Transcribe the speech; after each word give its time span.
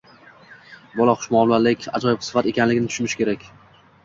Bola 0.95 1.13
xushmuomalalik– 1.19 1.85
ajoyib 2.01 2.25
sifat 2.29 2.51
ekanligini 2.53 2.89
tushunishi 2.91 3.23
kerak 3.23 3.49